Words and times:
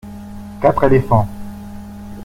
Quatre 0.59 0.85
éléphants. 0.85 1.27